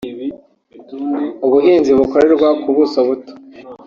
[1.45, 3.33] ubuhinzi bukorerwa ku buso buto